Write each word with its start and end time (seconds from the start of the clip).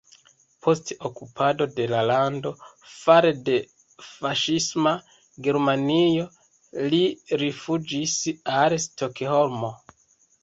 Post 0.65 0.87
okupado 1.09 1.65
de 1.73 1.83
la 1.91 1.97
lando 2.11 2.51
fare 2.93 3.29
de 3.49 3.57
faŝisma 4.05 4.93
Germanio 5.49 6.25
li 6.95 7.01
rifuĝis 7.43 8.15
al 8.63 8.77
Stokholmo. 8.87 9.71